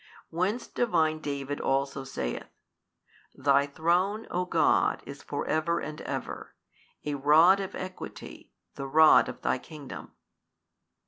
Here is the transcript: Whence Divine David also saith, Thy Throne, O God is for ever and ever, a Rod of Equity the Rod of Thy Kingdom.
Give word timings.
Whence 0.31 0.65
Divine 0.65 1.19
David 1.19 1.61
also 1.61 2.03
saith, 2.05 2.49
Thy 3.35 3.67
Throne, 3.67 4.25
O 4.31 4.45
God 4.45 5.03
is 5.05 5.21
for 5.21 5.45
ever 5.45 5.79
and 5.79 6.01
ever, 6.01 6.55
a 7.05 7.13
Rod 7.13 7.59
of 7.59 7.75
Equity 7.75 8.51
the 8.73 8.87
Rod 8.87 9.29
of 9.29 9.41
Thy 9.43 9.59
Kingdom. 9.59 10.13